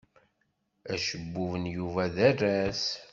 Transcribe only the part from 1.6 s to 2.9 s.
n Yuba d aras.